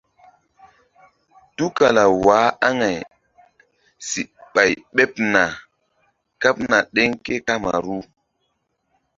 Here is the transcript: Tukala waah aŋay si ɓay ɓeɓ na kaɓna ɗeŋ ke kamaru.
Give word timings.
Tukala 1.55 2.03
waah 2.25 2.49
aŋay 2.67 2.97
si 4.07 4.21
ɓay 4.53 4.71
ɓeɓ 4.95 5.11
na 5.33 5.43
kaɓna 6.41 6.77
ɗeŋ 6.93 7.09
ke 7.25 7.33
kamaru. 7.47 7.97